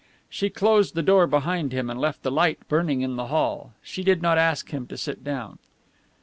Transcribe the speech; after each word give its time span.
She 0.31 0.49
closed 0.49 0.95
the 0.95 1.03
door 1.03 1.27
behind 1.27 1.73
him 1.73 1.87
and 1.87 2.01
left 2.01 2.23
the 2.23 2.31
light 2.31 2.57
burning 2.67 3.01
in 3.01 3.17
the 3.17 3.27
hall. 3.27 3.73
She 3.83 4.01
did 4.03 4.19
not 4.19 4.39
ask 4.39 4.71
him 4.71 4.87
to 4.87 4.97
sit 4.97 5.23
down. 5.23 5.59